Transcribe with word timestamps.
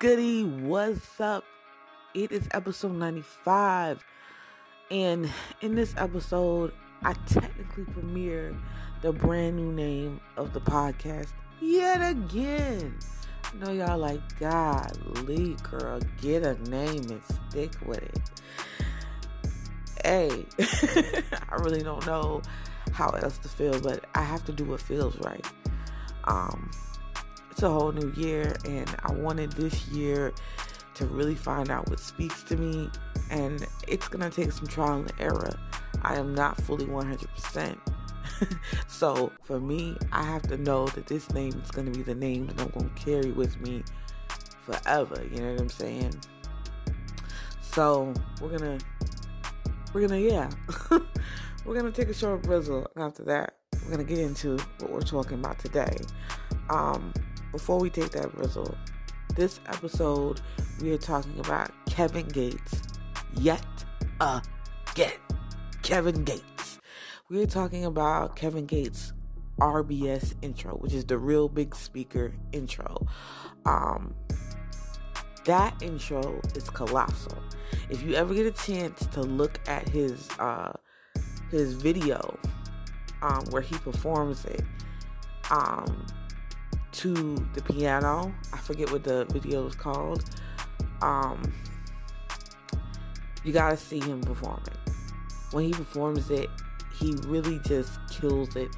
Goody? 0.00 0.44
What's 0.44 1.20
up? 1.20 1.44
It 2.14 2.32
is 2.32 2.48
episode 2.52 2.94
95. 2.94 4.02
And 4.90 5.30
in 5.60 5.74
this 5.74 5.92
episode, 5.98 6.72
I 7.02 7.12
technically 7.26 7.84
premiere 7.84 8.56
the 9.02 9.12
brand 9.12 9.56
new 9.56 9.70
name 9.70 10.22
of 10.38 10.54
the 10.54 10.60
podcast 10.62 11.34
yet 11.60 12.00
again. 12.00 12.98
I 13.44 13.56
know 13.58 13.72
y'all 13.72 13.98
like, 13.98 14.22
God, 14.38 14.98
golly, 15.16 15.54
girl, 15.70 16.00
get 16.22 16.44
a 16.44 16.54
name 16.70 17.04
and 17.10 17.20
stick 17.50 17.74
with 17.84 18.02
it. 18.02 18.30
Hey, 20.02 20.46
I 21.50 21.56
really 21.56 21.82
don't 21.82 22.06
know 22.06 22.40
how 22.92 23.10
else 23.10 23.36
to 23.36 23.50
feel, 23.50 23.78
but 23.78 24.06
I 24.14 24.22
have 24.22 24.46
to 24.46 24.52
do 24.52 24.64
what 24.64 24.80
feels 24.80 25.18
right. 25.18 25.44
Um, 26.24 26.70
it's 27.60 27.66
a 27.66 27.70
whole 27.70 27.92
new 27.92 28.10
year, 28.16 28.56
and 28.64 28.88
I 29.04 29.12
wanted 29.12 29.52
this 29.52 29.86
year 29.88 30.32
to 30.94 31.04
really 31.04 31.34
find 31.34 31.70
out 31.70 31.90
what 31.90 32.00
speaks 32.00 32.42
to 32.44 32.56
me, 32.56 32.88
and 33.30 33.66
it's 33.86 34.08
gonna 34.08 34.30
take 34.30 34.50
some 34.52 34.66
trial 34.66 35.00
and 35.00 35.12
error. 35.18 35.60
I 36.00 36.16
am 36.16 36.34
not 36.34 36.58
fully 36.62 36.86
100%. 36.86 37.78
so 38.88 39.30
for 39.42 39.60
me, 39.60 39.94
I 40.10 40.22
have 40.22 40.40
to 40.44 40.56
know 40.56 40.86
that 40.86 41.06
this 41.06 41.30
name 41.34 41.52
is 41.62 41.70
gonna 41.70 41.90
be 41.90 42.00
the 42.00 42.14
name 42.14 42.46
that 42.46 42.58
I'm 42.62 42.70
gonna 42.70 42.88
carry 42.96 43.30
with 43.30 43.60
me 43.60 43.82
forever. 44.64 45.22
You 45.30 45.40
know 45.42 45.52
what 45.52 45.60
I'm 45.60 45.68
saying? 45.68 46.18
So 47.60 48.14
we're 48.40 48.56
gonna, 48.56 48.78
we're 49.92 50.08
gonna, 50.08 50.18
yeah, 50.18 50.48
we're 51.66 51.74
gonna 51.74 51.92
take 51.92 52.08
a 52.08 52.14
short 52.14 52.40
brizzle. 52.40 52.86
After 52.96 53.22
that, 53.24 53.56
we're 53.84 53.90
gonna 53.90 54.04
get 54.04 54.16
into 54.16 54.56
what 54.78 54.90
we're 54.90 55.02
talking 55.02 55.40
about 55.40 55.58
today. 55.58 55.98
Um, 56.70 57.12
before 57.52 57.78
we 57.78 57.90
take 57.90 58.10
that 58.10 58.32
brizzle, 58.32 58.76
this 59.36 59.60
episode 59.66 60.40
we 60.80 60.92
are 60.92 60.98
talking 60.98 61.38
about 61.40 61.70
Kevin 61.86 62.28
Gates 62.28 62.82
yet 63.34 63.64
again. 64.20 65.18
Kevin 65.82 66.24
Gates. 66.24 66.78
We 67.28 67.42
are 67.42 67.46
talking 67.46 67.84
about 67.84 68.36
Kevin 68.36 68.66
Gates 68.66 69.12
RBS 69.60 70.34
intro, 70.42 70.72
which 70.76 70.92
is 70.92 71.04
the 71.04 71.18
real 71.18 71.48
big 71.48 71.74
speaker 71.74 72.32
intro. 72.52 73.06
Um, 73.64 74.14
that 75.44 75.80
intro 75.82 76.40
is 76.54 76.68
colossal. 76.70 77.38
If 77.88 78.02
you 78.02 78.14
ever 78.14 78.34
get 78.34 78.46
a 78.46 78.52
chance 78.52 79.06
to 79.08 79.22
look 79.22 79.60
at 79.68 79.88
his 79.88 80.28
uh, 80.38 80.72
his 81.50 81.74
video 81.74 82.38
um, 83.22 83.44
where 83.50 83.62
he 83.62 83.76
performs 83.78 84.44
it, 84.44 84.62
um, 85.50 86.06
to 86.92 87.36
the 87.54 87.62
piano. 87.62 88.34
I 88.52 88.58
forget 88.58 88.90
what 88.90 89.04
the 89.04 89.24
video 89.26 89.66
is 89.66 89.74
called. 89.74 90.24
Um, 91.02 91.52
you 93.44 93.52
gotta 93.52 93.76
see 93.76 94.00
him 94.00 94.20
perform 94.20 94.62
it. 94.66 94.92
When 95.52 95.64
he 95.64 95.72
performs 95.72 96.30
it, 96.30 96.50
he 96.94 97.14
really 97.26 97.58
just 97.60 97.98
kills 98.10 98.54
it 98.56 98.68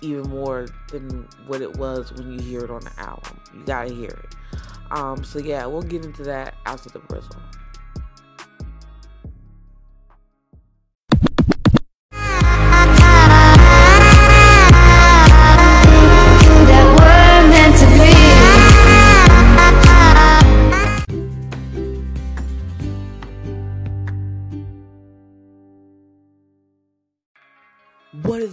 even 0.00 0.28
more 0.28 0.68
than 0.90 1.28
what 1.46 1.60
it 1.60 1.76
was 1.76 2.12
when 2.12 2.32
you 2.32 2.40
hear 2.40 2.64
it 2.64 2.70
on 2.70 2.80
the 2.80 2.92
album. 2.98 3.40
You 3.54 3.64
gotta 3.64 3.92
hear 3.92 4.10
it. 4.10 4.34
Um, 4.90 5.24
so 5.24 5.38
yeah, 5.38 5.66
we'll 5.66 5.82
get 5.82 6.04
into 6.04 6.22
that 6.24 6.54
after 6.64 6.90
the 6.90 7.00
bristle. 7.00 7.42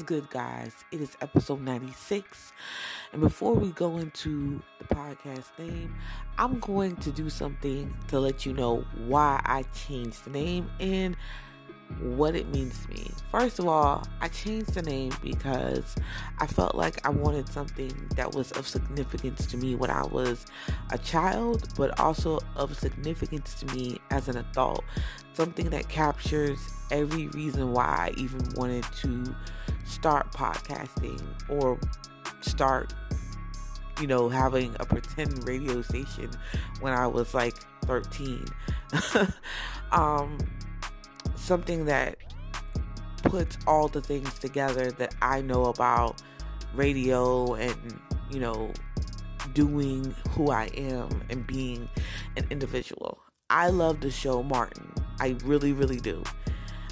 Good, 0.03 0.29
guys? 0.29 0.73
It 0.91 0.99
is 0.99 1.15
episode 1.21 1.61
96. 1.61 2.51
And 3.13 3.21
before 3.21 3.53
we 3.53 3.69
go 3.71 3.97
into 3.97 4.61
the 4.79 4.95
podcast 4.95 5.57
name, 5.57 5.95
I'm 6.37 6.59
going 6.59 6.97
to 6.97 7.11
do 7.11 7.29
something 7.29 7.95
to 8.09 8.19
let 8.19 8.45
you 8.45 8.53
know 8.53 8.85
why 9.07 9.41
I 9.45 9.63
changed 9.73 10.25
the 10.25 10.31
name 10.31 10.69
and 10.79 11.15
what 11.99 12.35
it 12.35 12.47
means 12.49 12.85
to 12.85 12.89
me. 12.91 13.11
First 13.31 13.59
of 13.59 13.67
all, 13.67 14.05
I 14.21 14.27
changed 14.27 14.73
the 14.73 14.81
name 14.81 15.13
because 15.21 15.95
I 16.39 16.47
felt 16.47 16.75
like 16.75 17.05
I 17.05 17.09
wanted 17.09 17.49
something 17.49 17.93
that 18.15 18.33
was 18.33 18.51
of 18.53 18.67
significance 18.67 19.45
to 19.47 19.57
me 19.57 19.75
when 19.75 19.89
I 19.89 20.03
was 20.03 20.45
a 20.91 20.97
child, 20.97 21.69
but 21.75 21.99
also 21.99 22.39
of 22.55 22.77
significance 22.77 23.55
to 23.55 23.65
me 23.75 23.99
as 24.11 24.27
an 24.27 24.37
adult. 24.37 24.83
Something 25.33 25.69
that 25.71 25.89
captures 25.89 26.59
every 26.91 27.27
reason 27.29 27.71
why 27.71 27.85
I 27.85 28.13
even 28.17 28.41
wanted 28.55 28.83
to 29.01 29.35
start 29.85 30.31
podcasting 30.31 31.21
or 31.49 31.79
start 32.41 32.93
you 33.99 34.07
know, 34.07 34.27
having 34.29 34.75
a 34.79 34.85
pretend 34.85 35.47
radio 35.47 35.81
station 35.81 36.29
when 36.81 36.93
I 36.93 37.07
was 37.07 37.33
like 37.33 37.55
13. 37.85 38.45
um, 39.91 40.37
something 41.43 41.85
that 41.85 42.15
puts 43.23 43.57
all 43.67 43.87
the 43.89 44.01
things 44.01 44.39
together 44.39 44.91
that 44.91 45.13
I 45.21 45.41
know 45.41 45.65
about 45.65 46.21
radio 46.73 47.55
and, 47.55 47.99
you 48.31 48.39
know, 48.39 48.71
doing 49.53 50.15
who 50.29 50.51
I 50.51 50.65
am 50.75 51.23
and 51.29 51.45
being 51.45 51.89
an 52.37 52.47
individual. 52.49 53.19
I 53.49 53.69
love 53.69 53.99
the 53.99 54.09
show 54.09 54.41
Martin. 54.41 54.89
I 55.19 55.35
really, 55.43 55.73
really 55.73 55.99
do. 55.99 56.23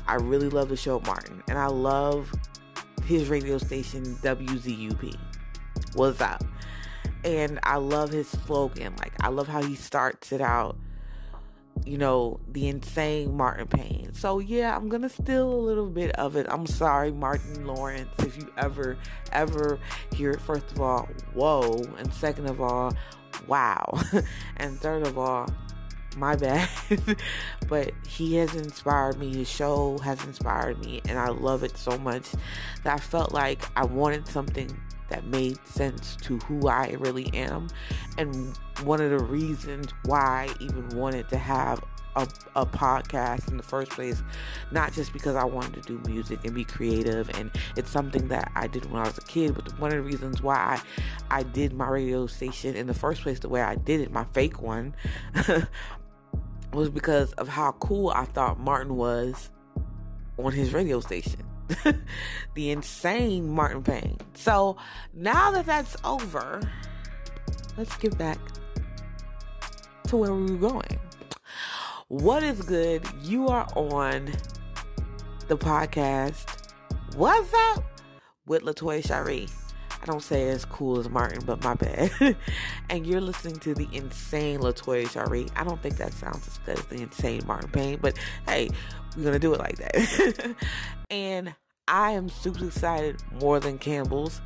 I 0.07 0.15
really 0.15 0.49
love 0.49 0.69
the 0.69 0.77
show 0.77 0.99
Martin. 0.99 1.41
And 1.47 1.57
I 1.57 1.67
love 1.67 2.31
his 3.05 3.29
radio 3.29 3.57
station 3.57 4.03
WZUP. 4.21 5.17
What's 5.95 6.19
up? 6.19 6.43
And 7.23 7.59
I 7.63 7.77
love 7.77 8.11
his 8.11 8.27
slogan. 8.27 8.95
Like, 8.97 9.13
I 9.21 9.29
love 9.29 9.47
how 9.47 9.63
he 9.63 9.75
starts 9.75 10.31
it 10.31 10.41
out 10.41 10.77
you 11.85 11.97
know, 11.97 12.39
the 12.47 12.67
insane 12.67 13.35
Martin 13.35 13.67
Payne. 13.67 14.13
So 14.13 14.39
yeah, 14.39 14.75
I'm 14.75 14.89
gonna 14.89 15.09
steal 15.09 15.51
a 15.51 15.61
little 15.61 15.87
bit 15.87 16.11
of 16.11 16.35
it. 16.35 16.45
I'm 16.49 16.65
sorry, 16.65 17.11
Martin 17.11 17.65
Lawrence, 17.65 18.09
if 18.19 18.37
you 18.37 18.51
ever, 18.57 18.97
ever 19.31 19.79
hear 20.15 20.31
it. 20.31 20.41
First 20.41 20.71
of 20.71 20.81
all, 20.81 21.09
whoa. 21.33 21.81
And 21.97 22.13
second 22.13 22.47
of 22.47 22.61
all, 22.61 22.93
wow. 23.47 23.99
and 24.57 24.79
third 24.79 25.07
of 25.07 25.17
all, 25.17 25.47
my 26.17 26.35
bad. 26.35 26.69
but 27.67 27.91
he 28.07 28.35
has 28.35 28.55
inspired 28.55 29.17
me. 29.17 29.35
His 29.35 29.49
show 29.49 29.97
has 29.99 30.23
inspired 30.25 30.83
me, 30.85 31.01
and 31.07 31.17
I 31.17 31.29
love 31.29 31.63
it 31.63 31.77
so 31.77 31.97
much 31.97 32.31
that 32.83 32.93
I 32.93 32.97
felt 32.97 33.33
like 33.33 33.61
I 33.75 33.85
wanted 33.85 34.27
something 34.27 34.79
that 35.11 35.25
made 35.25 35.59
sense 35.67 36.15
to 36.21 36.37
who 36.39 36.67
I 36.67 36.95
really 36.99 37.29
am. 37.33 37.67
And 38.17 38.57
one 38.83 39.01
of 39.01 39.11
the 39.11 39.19
reasons 39.19 39.93
why 40.05 40.49
I 40.49 40.63
even 40.63 40.89
wanted 40.89 41.29
to 41.29 41.37
have 41.37 41.83
a, 42.15 42.27
a, 42.55 42.65
podcast 42.65 43.49
in 43.49 43.57
the 43.57 43.63
first 43.63 43.91
place, 43.91 44.21
not 44.71 44.93
just 44.93 45.13
because 45.13 45.35
I 45.35 45.43
wanted 45.43 45.75
to 45.75 45.81
do 45.81 46.09
music 46.09 46.43
and 46.43 46.53
be 46.53 46.65
creative, 46.65 47.29
and 47.37 47.51
it's 47.77 47.89
something 47.89 48.27
that 48.29 48.51
I 48.55 48.67
did 48.67 48.89
when 48.91 49.01
I 49.01 49.05
was 49.05 49.17
a 49.17 49.21
kid, 49.21 49.55
but 49.55 49.79
one 49.79 49.91
of 49.91 49.97
the 49.97 50.03
reasons 50.03 50.41
why 50.41 50.81
I, 51.29 51.39
I 51.39 51.43
did 51.43 51.73
my 51.73 51.87
radio 51.87 52.27
station 52.27 52.75
in 52.75 52.87
the 52.87 52.93
first 52.93 53.21
place, 53.21 53.39
the 53.39 53.49
way 53.49 53.61
I 53.61 53.75
did 53.75 54.01
it, 54.01 54.11
my 54.11 54.25
fake 54.33 54.61
one, 54.61 54.93
was 56.73 56.89
because 56.89 57.31
of 57.33 57.47
how 57.47 57.73
cool 57.73 58.09
I 58.09 58.25
thought 58.25 58.59
Martin 58.59 58.95
was 58.95 59.49
on 60.37 60.51
his 60.51 60.73
radio 60.73 60.99
station. 60.99 61.50
the 62.55 62.71
insane 62.71 63.49
Martin 63.49 63.83
Payne. 63.83 64.17
So 64.33 64.77
now 65.13 65.51
that 65.51 65.65
that's 65.65 65.95
over, 66.03 66.61
let's 67.77 67.95
get 67.97 68.17
back 68.17 68.39
to 70.07 70.17
where 70.17 70.33
we 70.33 70.55
were 70.55 70.69
going. 70.69 70.99
What 72.07 72.43
is 72.43 72.61
good? 72.61 73.05
You 73.21 73.47
are 73.47 73.67
on 73.75 74.31
the 75.47 75.57
podcast. 75.57 76.45
What's 77.15 77.53
up 77.53 77.83
with 78.45 78.63
Latoya 78.63 79.05
Shari? 79.05 79.47
I 80.01 80.05
don't 80.05 80.23
say 80.23 80.49
as 80.49 80.65
cool 80.65 80.99
as 80.99 81.09
Martin, 81.09 81.43
but 81.45 81.63
my 81.63 81.75
bad. 81.75 82.35
and 82.89 83.05
you're 83.05 83.21
listening 83.21 83.57
to 83.57 83.75
the 83.75 83.87
insane 83.93 84.59
Latoya 84.59 85.09
Shari. 85.09 85.47
I 85.55 85.63
don't 85.63 85.81
think 85.81 85.97
that 85.97 86.11
sounds 86.13 86.47
as 86.47 86.57
good 86.59 86.79
as 86.79 86.85
the 86.87 86.95
insane 86.95 87.43
Martin 87.45 87.69
Payne, 87.69 87.99
but 88.01 88.17
hey, 88.47 88.69
we're 89.17 89.23
gonna 89.23 89.39
do 89.39 89.53
it 89.53 89.59
like 89.59 89.77
that. 89.77 90.55
and 91.09 91.53
I 91.87 92.11
am 92.11 92.29
super 92.29 92.65
excited 92.65 93.21
more 93.41 93.59
than 93.59 93.77
Campbell's 93.77 94.41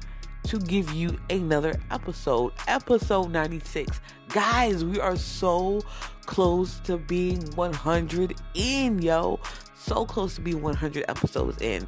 to 0.46 0.60
give 0.60 0.92
you 0.92 1.18
another 1.30 1.74
episode, 1.92 2.54
episode 2.68 3.32
96. 3.32 4.00
Guys, 4.30 4.86
we 4.86 5.00
are 5.00 5.16
so 5.16 5.82
close 6.26 6.80
to 6.82 6.98
being 6.98 7.42
100 7.56 8.36
in, 8.54 9.02
yo. 9.02 9.40
So 9.76 10.06
close 10.06 10.36
to 10.36 10.42
being 10.42 10.62
100 10.62 11.06
episodes 11.08 11.62
in. 11.62 11.88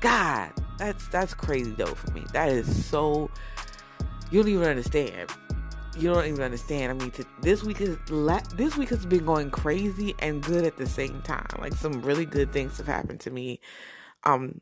God, 0.00 0.52
that's 0.78 1.06
that's 1.08 1.32
crazy 1.32 1.70
though 1.72 1.94
for 1.94 2.10
me. 2.10 2.24
That 2.32 2.48
is 2.48 2.86
so 2.86 3.30
you 4.30 4.42
don't 4.42 4.50
even 4.50 4.68
understand. 4.68 5.30
You 5.96 6.12
don't 6.12 6.26
even 6.26 6.42
understand. 6.42 6.90
I 6.90 6.94
mean, 6.94 7.10
to, 7.12 7.24
this 7.40 7.62
week 7.62 7.80
is 7.80 7.96
this 8.54 8.76
week 8.76 8.88
has 8.88 9.06
been 9.06 9.24
going 9.24 9.50
crazy 9.50 10.14
and 10.18 10.42
good 10.42 10.64
at 10.64 10.76
the 10.76 10.86
same 10.86 11.22
time. 11.22 11.46
Like 11.58 11.74
some 11.74 12.02
really 12.02 12.24
good 12.24 12.52
things 12.52 12.78
have 12.78 12.86
happened 12.86 13.20
to 13.20 13.30
me. 13.30 13.60
Um, 14.24 14.60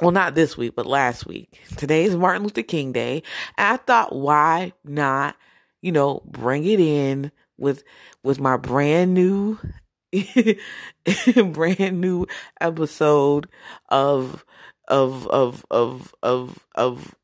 well, 0.00 0.10
not 0.10 0.34
this 0.34 0.56
week, 0.56 0.74
but 0.74 0.86
last 0.86 1.26
week. 1.26 1.60
Today 1.76 2.04
is 2.04 2.16
Martin 2.16 2.42
Luther 2.42 2.62
King 2.62 2.92
Day, 2.92 3.22
and 3.56 3.74
I 3.74 3.76
thought, 3.76 4.14
why 4.14 4.72
not, 4.84 5.36
you 5.82 5.92
know, 5.92 6.22
bring 6.26 6.64
it 6.64 6.80
in 6.80 7.30
with 7.58 7.84
with 8.22 8.40
my 8.40 8.56
brand 8.56 9.14
new, 9.14 9.58
brand 11.52 12.00
new 12.00 12.26
episode 12.60 13.48
of 13.88 14.44
of 14.88 15.26
of 15.28 15.64
of 15.70 16.14
of 16.22 16.66
of 16.74 17.14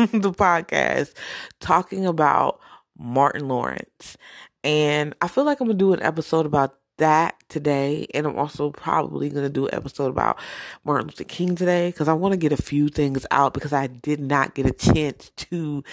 the 0.12 0.32
podcast 0.32 1.12
talking 1.60 2.06
about 2.06 2.58
Martin 2.98 3.48
Lawrence. 3.48 4.16
And 4.64 5.14
I 5.20 5.28
feel 5.28 5.44
like 5.44 5.60
I'm 5.60 5.66
going 5.66 5.78
to 5.78 5.84
do 5.84 5.92
an 5.92 6.02
episode 6.02 6.46
about 6.46 6.74
that 6.96 7.34
today. 7.48 8.06
And 8.14 8.26
I'm 8.26 8.38
also 8.38 8.70
probably 8.70 9.28
going 9.28 9.44
to 9.44 9.50
do 9.50 9.66
an 9.66 9.74
episode 9.74 10.08
about 10.08 10.38
Martin 10.84 11.08
Luther 11.08 11.24
King 11.24 11.54
today 11.54 11.88
because 11.88 12.08
I 12.08 12.14
want 12.14 12.32
to 12.32 12.38
get 12.38 12.52
a 12.52 12.62
few 12.62 12.88
things 12.88 13.26
out 13.30 13.52
because 13.52 13.74
I 13.74 13.88
did 13.88 14.20
not 14.20 14.54
get 14.54 14.66
a 14.66 14.72
chance 14.72 15.30
to 15.36 15.84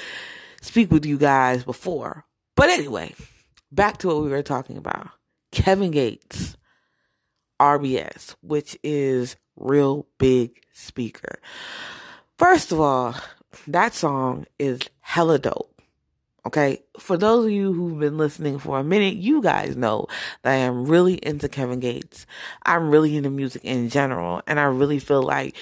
speak 0.62 0.90
with 0.90 1.06
you 1.06 1.18
guys 1.18 1.66
before. 1.66 2.26
But 2.56 2.70
anyway, 2.70 3.14
back 3.72 3.98
to 3.98 4.08
what 4.08 4.24
we 4.24 4.30
were 4.30 4.42
talking 4.42 4.78
about 4.78 5.10
Kevin 5.52 5.92
Gates, 5.92 6.56
RBS, 7.60 8.36
which 8.42 8.78
is 8.84 9.36
Real 9.58 10.08
Big 10.18 10.62
Speaker. 10.72 11.40
First 12.38 12.72
of 12.72 12.80
all, 12.80 13.16
that 13.68 13.94
song 13.94 14.46
is 14.60 14.82
hella 15.02 15.40
dope. 15.40 15.82
Okay. 16.46 16.84
For 16.98 17.18
those 17.18 17.46
of 17.46 17.52
you 17.52 17.74
who've 17.74 18.00
been 18.00 18.18
listening 18.18 18.58
for 18.58 18.80
a 18.80 18.84
minute, 18.84 19.16
you 19.16 19.42
guys 19.42 19.76
know 19.76 20.08
that 20.44 20.54
I 20.54 20.56
am 20.56 20.86
really 20.86 21.16
into 21.16 21.50
Kevin 21.50 21.82
Gates. 21.82 22.26
I'm 22.66 22.90
really 22.90 23.18
into 23.18 23.30
music 23.30 23.66
in 23.66 23.90
general. 23.90 24.42
And 24.48 24.58
I 24.58 24.64
really 24.64 25.00
feel 25.00 25.22
like 25.22 25.58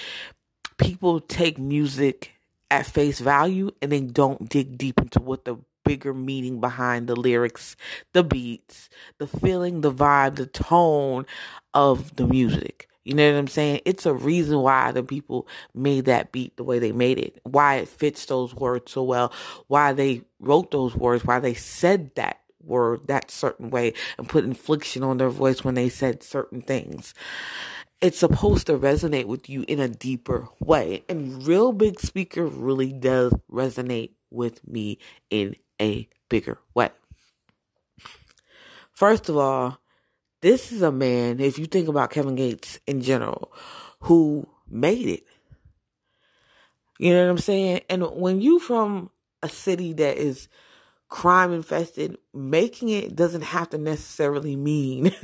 people 0.77 1.19
take 1.21 1.57
music 1.57 2.33
at 2.69 2.85
face 2.85 3.19
value 3.19 3.71
and 3.81 3.91
they 3.91 4.01
don't 4.01 4.47
dig 4.47 4.77
deep 4.77 4.99
into 4.99 5.19
what 5.19 5.45
the 5.45 5.57
bigger 5.83 6.13
meaning 6.13 6.59
behind 6.59 7.07
the 7.07 7.15
lyrics, 7.15 7.75
the 8.13 8.23
beats, 8.23 8.89
the 9.17 9.27
feeling, 9.27 9.81
the 9.81 9.91
vibe, 9.91 10.35
the 10.35 10.45
tone 10.45 11.25
of 11.73 12.15
the 12.15 12.27
music. 12.27 12.87
You 13.05 13.13
know 13.13 13.31
what 13.31 13.37
I'm 13.37 13.47
saying? 13.47 13.81
It's 13.85 14.07
a 14.07 14.13
reason 14.13 14.59
why 14.59 14.91
the 14.91 15.03
people 15.03 15.47
made 15.75 16.05
that 16.05 16.31
beat 16.31 16.57
the 16.57 16.63
way 16.63 16.79
they 16.79 16.91
made 16.91 17.19
it, 17.19 17.39
why 17.43 17.75
it 17.75 17.87
fits 17.87 18.25
those 18.25 18.53
words 18.53 18.91
so 18.91 19.03
well, 19.03 19.31
why 19.67 19.93
they 19.93 20.23
wrote 20.39 20.71
those 20.71 20.95
words, 20.95 21.23
why 21.23 21.39
they 21.39 21.53
said 21.53 22.13
that 22.15 22.41
word 22.59 23.07
that 23.07 23.29
certain 23.29 23.69
way 23.69 23.93
and 24.17 24.27
put 24.27 24.43
infliction 24.43 25.03
on 25.03 25.17
their 25.17 25.29
voice 25.29 25.63
when 25.63 25.75
they 25.75 25.87
said 25.87 26.23
certain 26.23 26.61
things. 26.61 27.13
It's 28.01 28.17
supposed 28.17 28.67
to 28.67 28.77
resonate 28.77 29.25
with 29.25 29.49
you 29.49 29.63
in 29.67 29.79
a 29.79 29.87
deeper 29.87 30.49
way. 30.59 31.03
And 31.07 31.45
Real 31.45 31.71
Big 31.71 31.99
Speaker 31.99 32.45
really 32.45 32.91
does 32.91 33.33
resonate 33.51 34.11
with 34.31 34.67
me 34.67 34.97
in 35.29 35.55
a 35.79 36.09
bigger 36.27 36.59
way. 36.73 36.89
First 38.91 39.29
of 39.29 39.37
all, 39.37 39.79
this 40.45 40.71
is 40.71 40.83
a 40.83 40.91
man, 40.91 41.39
if 41.39 41.57
you 41.57 41.65
think 41.65 41.87
about 41.87 42.11
Kevin 42.11 42.35
Gates 42.35 42.79
in 42.85 43.01
general, 43.01 43.51
who 44.01 44.47
made 44.69 45.07
it. 45.07 45.23
You 46.99 47.13
know 47.13 47.23
what 47.23 47.31
I'm 47.31 47.37
saying? 47.39 47.81
And 47.89 48.03
when 48.11 48.41
you 48.41 48.59
from 48.59 49.09
a 49.41 49.49
city 49.49 49.91
that 49.93 50.17
is 50.17 50.47
crime 51.09 51.51
infested, 51.51 52.19
making 52.31 52.89
it 52.89 53.15
doesn't 53.15 53.41
have 53.41 53.71
to 53.71 53.79
necessarily 53.79 54.55
mean 54.55 55.15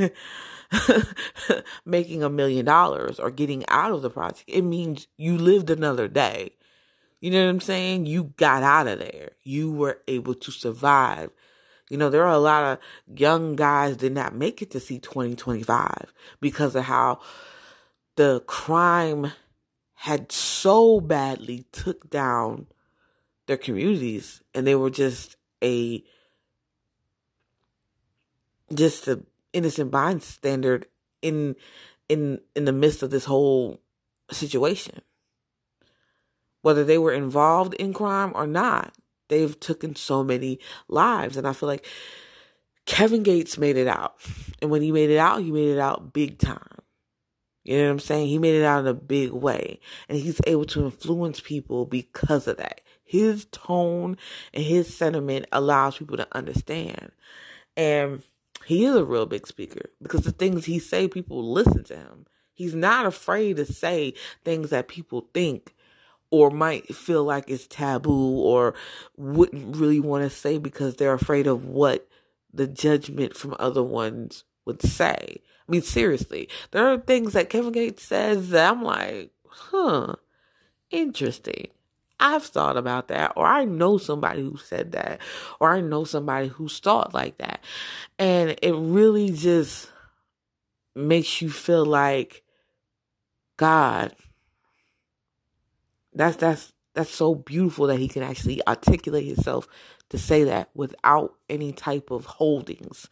making 1.86 2.24
a 2.24 2.30
million 2.30 2.66
dollars 2.66 3.20
or 3.20 3.30
getting 3.30 3.64
out 3.68 3.92
of 3.92 4.02
the 4.02 4.10
project. 4.10 4.46
It 4.48 4.64
means 4.64 5.08
you 5.18 5.38
lived 5.38 5.70
another 5.70 6.08
day. 6.08 6.54
You 7.20 7.30
know 7.30 7.44
what 7.44 7.52
I'm 7.52 7.62
saying? 7.62 8.08
You 8.08 8.34
got 8.38 8.64
out 8.64 8.88
of 8.88 8.98
there. 8.98 9.34
You 9.44 9.72
were 9.72 10.00
able 10.08 10.34
to 10.34 10.52
survive 10.52 11.30
you 11.92 11.98
know, 11.98 12.10
there 12.10 12.24
are 12.24 12.34
a 12.34 12.40
lot 12.40 12.64
of 12.64 12.80
young 13.20 13.58
guys 13.58 13.98
did 13.98 14.14
not 14.14 14.34
make 14.34 14.62
it 14.62 14.72
to 14.72 14.80
see 14.80 14.98
2025 14.98 16.14
because 16.40 16.74
of 16.74 16.86
how 16.86 17.20
the 18.16 18.40
crime 18.48 19.34
had 19.96 20.32
so 20.32 21.02
badly 21.02 21.66
took 21.74 22.10
down 22.10 22.68
their 23.46 23.58
communities 23.58 24.42
and 24.56 24.66
they 24.66 24.74
were 24.74 24.90
just 24.90 25.36
a 25.62 26.02
just 28.74 29.10
a 29.10 29.22
innocent 29.52 29.92
bystander 29.92 30.84
in 31.22 31.58
in 32.08 32.40
in 32.56 32.64
the 32.64 32.72
midst 32.72 33.04
of 33.04 33.10
this 33.10 33.26
whole 33.26 33.82
situation. 34.32 35.02
Whether 36.62 36.86
they 36.86 36.98
were 36.98 37.12
involved 37.12 37.74
in 37.74 37.94
crime 37.94 38.32
or 38.34 38.48
not 38.48 38.96
they've 39.32 39.60
taken 39.60 39.96
so 39.96 40.24
many 40.24 40.60
lives. 40.88 41.38
And 41.38 41.48
I 41.48 41.54
feel 41.54 41.68
like 41.68 41.88
Kevin 42.86 43.24
Gates 43.24 43.58
made 43.58 43.78
it 43.78 43.88
out. 43.88 44.16
And 44.62 44.70
when 44.70 44.84
he 44.84 44.92
made 44.92 45.10
it 45.10 45.18
out, 45.18 45.42
he 45.42 45.52
made 45.52 45.70
it 45.70 45.80
out 45.80 46.14
big 46.14 46.38
time. 46.38 46.68
You 47.64 47.78
know 47.78 47.86
what 47.86 47.92
I'm 47.92 48.00
saying? 48.00 48.28
He 48.28 48.38
made 48.38 48.56
it 48.56 48.66
out 48.66 48.82
in 48.82 48.88
a 48.88 48.94
big 48.94 49.32
way. 49.32 49.80
And 50.10 50.20
he's 50.20 50.42
able 50.46 50.66
to 50.66 50.86
influence 50.86 51.40
people 51.40 51.86
because 51.86 52.48
of 52.48 52.58
that. 52.58 52.82
His 53.04 53.46
tone 53.46 54.18
and 54.54 54.64
his 54.64 54.96
sentiment 54.96 55.46
allows 55.52 55.98
people 55.98 56.18
to 56.18 56.28
understand. 56.32 57.12
And 57.78 58.24
he 58.66 58.86
is 58.86 58.96
a 58.96 59.06
real 59.06 59.26
big 59.26 59.48
speaker 59.48 59.90
because 60.02 60.22
the 60.22 60.32
things 60.32 60.66
he 60.66 60.80
say, 60.80 61.08
people 61.08 61.52
listen 61.52 61.84
to 61.86 61.96
him. 61.96 62.26
He's 62.54 62.76
not 62.76 63.06
afraid 63.06 63.58
to 63.58 63.66
say 63.66 64.14
things 64.44 64.70
that 64.70 64.88
people 64.88 65.30
think 65.34 65.74
or 66.32 66.50
might 66.50 66.96
feel 66.96 67.24
like 67.24 67.50
it's 67.50 67.68
taboo 67.68 68.40
or 68.40 68.74
wouldn't 69.18 69.76
really 69.76 70.00
want 70.00 70.24
to 70.24 70.30
say 70.30 70.58
because 70.58 70.96
they're 70.96 71.14
afraid 71.14 71.46
of 71.46 71.66
what 71.66 72.08
the 72.54 72.68
judgment 72.68 73.36
from 73.36 73.56
other 73.60 73.84
ones 73.84 74.46
would 74.66 74.82
say. 74.82 75.42
I 75.68 75.72
mean, 75.72 75.82
seriously, 75.82 76.50
there 76.72 76.88
are 76.88 76.98
things 76.98 77.34
that 77.34 77.50
Kevin 77.50 77.74
Gates 77.74 78.04
says 78.04 78.50
that 78.50 78.72
I'm 78.72 78.82
like, 78.82 79.32
huh, 79.48 80.16
interesting. 80.90 81.68
I've 82.20 82.44
thought 82.44 82.78
about 82.78 83.08
that, 83.08 83.34
or 83.36 83.46
I 83.48 83.66
know 83.66 83.98
somebody 83.98 84.44
who 84.44 84.58
said 84.58 84.92
that, 84.92 85.20
or 85.60 85.74
I 85.74 85.82
know 85.82 86.04
somebody 86.04 86.50
who's 86.50 86.80
thought 86.80 87.14
like 87.14 87.38
that. 87.40 87.62
And 88.20 88.58
it 88.62 88.74
really 88.74 89.32
just 89.32 89.90
makes 90.96 91.42
you 91.42 91.50
feel 91.50 91.86
like, 91.86 92.44
God, 93.58 94.14
that's 96.14 96.38
that's 96.38 96.74
that's 96.94 97.12
so 97.12 97.36
beautiful 97.36 97.88
that 97.88 98.00
he 98.00 98.08
can 98.08 98.24
actually 98.24 98.66
articulate 98.68 99.26
himself 99.26 99.68
to 100.10 100.18
say 100.18 100.44
that 100.44 100.70
without 100.74 101.36
any 101.50 101.72
type 101.72 102.12
of 102.12 102.26
holdings, 102.26 103.08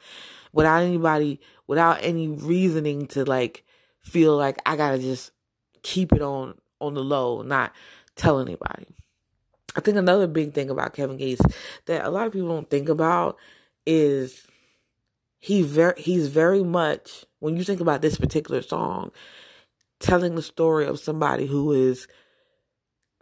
without 0.52 0.84
anybody, 0.84 1.40
without 1.66 1.98
any 2.02 2.28
reasoning 2.28 3.08
to 3.08 3.24
like 3.24 3.64
feel 4.02 4.36
like 4.36 4.58
I 4.66 4.76
gotta 4.76 5.00
just 5.00 5.32
keep 5.82 6.12
it 6.12 6.22
on 6.22 6.56
on 6.82 6.94
the 6.94 7.04
low, 7.04 7.42
not 7.42 7.74
tell 8.16 8.40
anybody. 8.40 8.88
I 9.76 9.82
think 9.82 9.98
another 9.98 10.28
big 10.28 10.54
thing 10.54 10.70
about 10.70 10.94
Kevin 10.94 11.18
Gates 11.18 11.42
that 11.86 12.04
a 12.04 12.10
lot 12.10 12.28
of 12.28 12.34
people 12.34 12.50
don't 12.50 12.70
think 12.70 12.90
about 12.90 13.38
is 13.86 14.46
he 15.38 15.62
very 15.62 15.94
he's 16.02 16.28
very 16.28 16.64
much 16.64 17.26
when 17.40 17.56
you 17.56 17.64
think 17.64 17.80
about 17.80 18.02
this 18.02 18.18
particular 18.18 18.62
song, 18.62 19.12
telling 20.00 20.36
the 20.36 20.42
story 20.42 20.86
of 20.86 21.00
somebody 21.00 21.46
who 21.46 21.72
is 21.72 22.08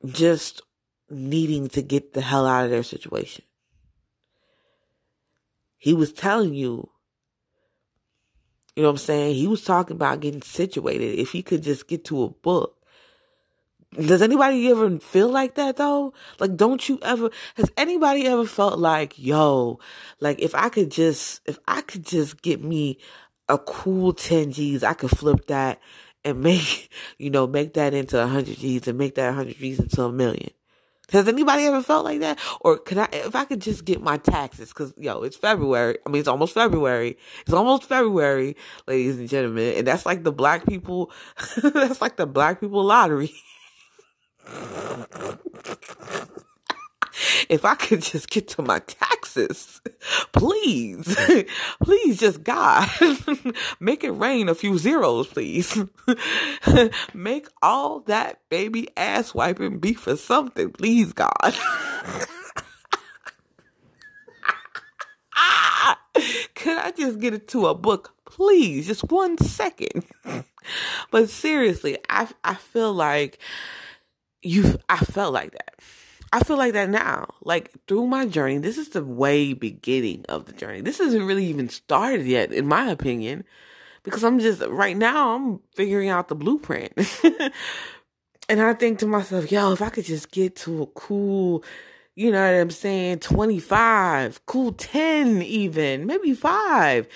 just 0.05 0.61
needing 1.09 1.69
to 1.69 1.81
get 1.81 2.13
the 2.13 2.21
hell 2.21 2.45
out 2.45 2.65
of 2.65 2.71
their 2.71 2.83
situation. 2.83 3.43
He 5.77 5.93
was 5.93 6.11
telling 6.11 6.53
you, 6.53 6.89
you 8.75 8.83
know 8.83 8.89
what 8.89 8.93
I'm 8.93 8.97
saying? 8.97 9.35
He 9.35 9.47
was 9.47 9.63
talking 9.63 9.95
about 9.95 10.19
getting 10.19 10.41
situated. 10.41 11.17
If 11.17 11.31
he 11.31 11.41
could 11.41 11.63
just 11.63 11.87
get 11.87 12.05
to 12.05 12.23
a 12.23 12.29
book. 12.29 12.75
Does 13.93 14.21
anybody 14.21 14.69
ever 14.69 14.99
feel 14.99 15.29
like 15.29 15.55
that 15.55 15.77
though? 15.77 16.13
Like, 16.39 16.55
don't 16.57 16.87
you 16.87 16.99
ever, 17.01 17.31
has 17.55 17.71
anybody 17.77 18.27
ever 18.27 18.45
felt 18.45 18.77
like, 18.77 19.17
yo, 19.17 19.79
like 20.19 20.39
if 20.39 20.53
I 20.53 20.69
could 20.69 20.91
just, 20.91 21.41
if 21.47 21.57
I 21.67 21.81
could 21.81 22.05
just 22.05 22.41
get 22.41 22.61
me 22.63 22.99
a 23.49 23.57
cool 23.57 24.13
10 24.13 24.51
G's, 24.51 24.83
I 24.83 24.93
could 24.93 25.09
flip 25.09 25.47
that 25.47 25.79
and 26.27 26.41
make, 26.41 26.89
you 27.17 27.29
know, 27.29 27.47
make 27.47 27.73
that 27.73 27.93
into 27.93 28.21
a 28.21 28.27
hundred 28.27 28.57
G's 28.57 28.87
and 28.87 28.97
make 28.97 29.15
that 29.15 29.33
hundred 29.33 29.57
G's 29.57 29.79
into 29.79 30.03
a 30.03 30.11
million. 30.11 30.51
Has 31.11 31.27
anybody 31.29 31.63
ever 31.63 31.81
felt 31.81 32.03
like 32.03 32.19
that? 32.19 32.37
Or 32.59 32.77
could 32.77 32.97
I, 32.97 33.07
if 33.13 33.33
I 33.33 33.45
could 33.45 33.61
just 33.61 33.85
get 33.85 34.01
my 34.01 34.17
taxes, 34.17 34.73
cause 34.73 34.93
yo, 34.97 35.23
it's 35.23 35.37
February. 35.37 35.97
I 36.05 36.09
mean, 36.09 36.19
it's 36.19 36.27
almost 36.27 36.53
February. 36.53 37.17
It's 37.41 37.53
almost 37.53 37.85
February, 37.85 38.57
ladies 38.87 39.17
and 39.17 39.29
gentlemen. 39.29 39.75
And 39.77 39.87
that's 39.87 40.05
like 40.05 40.23
the 40.23 40.33
black 40.33 40.67
people, 40.67 41.11
that's 41.63 42.01
like 42.01 42.17
the 42.17 42.27
black 42.27 42.59
people 42.59 42.83
lottery. 42.83 43.31
if 47.49 47.65
I 47.65 47.75
could 47.75 48.01
just 48.01 48.29
get 48.29 48.47
to 48.49 48.61
my 48.61 48.79
taxes, 48.79 49.81
please, 50.31 51.15
please, 51.83 52.19
just 52.19 52.43
God, 52.43 52.89
make 53.79 54.03
it 54.03 54.11
rain 54.11 54.49
a 54.49 54.55
few 54.55 54.77
zeros, 54.77 55.27
please. 55.27 55.77
make 57.13 57.47
all 57.61 58.01
that 58.01 58.41
baby 58.49 58.89
ass 58.97 59.33
wiping 59.33 59.79
be 59.79 59.93
for 59.93 60.15
something, 60.15 60.71
please, 60.71 61.13
God. 61.13 61.55
Can 66.55 66.79
I 66.79 66.91
just 66.91 67.19
get 67.19 67.33
it 67.33 67.47
to 67.49 67.67
a 67.67 67.75
book, 67.75 68.13
please? 68.25 68.87
Just 68.87 69.09
one 69.11 69.37
second. 69.37 70.05
but 71.11 71.29
seriously, 71.29 71.97
I 72.09 72.27
I 72.43 72.55
feel 72.55 72.93
like 72.93 73.39
you. 74.41 74.79
I 74.89 74.97
felt 74.97 75.33
like 75.33 75.51
that. 75.51 75.75
I 76.33 76.43
feel 76.43 76.57
like 76.57 76.73
that 76.73 76.89
now. 76.89 77.27
Like 77.41 77.71
through 77.87 78.07
my 78.07 78.25
journey, 78.25 78.57
this 78.57 78.77
is 78.77 78.89
the 78.89 79.03
way 79.03 79.53
beginning 79.53 80.25
of 80.29 80.45
the 80.45 80.53
journey. 80.53 80.81
This 80.81 80.99
isn't 80.99 81.25
really 81.25 81.45
even 81.45 81.69
started 81.69 82.25
yet, 82.25 82.51
in 82.51 82.67
my 82.67 82.89
opinion, 82.89 83.43
because 84.03 84.23
I'm 84.23 84.39
just 84.39 84.61
right 84.61 84.97
now. 84.97 85.35
I'm 85.35 85.59
figuring 85.75 86.09
out 86.09 86.27
the 86.27 86.35
blueprint. 86.35 86.93
and 88.49 88.61
I 88.61 88.73
think 88.73 88.99
to 88.99 89.07
myself, 89.07 89.51
yo, 89.51 89.71
if 89.71 89.81
I 89.81 89.89
could 89.89 90.05
just 90.05 90.31
get 90.31 90.55
to 90.57 90.83
a 90.83 90.87
cool 90.87 91.63
you 92.17 92.31
know 92.31 92.41
what 92.41 92.59
I'm 92.59 92.71
saying, 92.71 93.19
25, 93.19 94.43
cool 94.47 94.71
10 94.71 95.43
even, 95.43 96.07
maybe 96.07 96.33
5. 96.33 97.07